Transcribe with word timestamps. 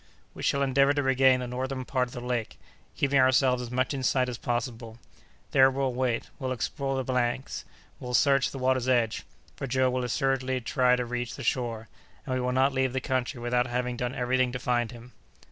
"We 0.33 0.41
shall 0.41 0.63
endeavor 0.63 0.93
to 0.95 1.03
regain 1.03 1.41
the 1.41 1.47
northern 1.47 1.85
part 1.85 2.07
of 2.07 2.13
the 2.15 2.21
lake, 2.21 2.57
keeping 2.95 3.19
ourselves 3.19 3.61
as 3.61 3.69
much 3.69 3.93
in 3.93 4.01
sight 4.01 4.29
as 4.29 4.39
possible. 4.39 4.97
There 5.51 5.69
we'll 5.69 5.93
wait; 5.93 6.27
we'll 6.39 6.51
explore 6.53 6.97
the 6.97 7.03
banks; 7.13 7.65
we'll 7.99 8.15
search 8.15 8.49
the 8.49 8.57
water's 8.57 8.87
edge, 8.87 9.23
for 9.55 9.67
Joe 9.67 9.91
will 9.91 10.03
assuredly 10.03 10.59
try 10.59 10.95
to 10.95 11.05
reach 11.05 11.35
the 11.35 11.43
shore; 11.43 11.87
and 12.25 12.33
we 12.33 12.41
will 12.41 12.51
not 12.51 12.73
leave 12.73 12.93
the 12.93 12.99
country 12.99 13.39
without 13.39 13.67
having 13.67 13.95
done 13.95 14.15
every 14.15 14.37
thing 14.37 14.51
to 14.53 14.57
find 14.57 14.91
him." 14.91 15.11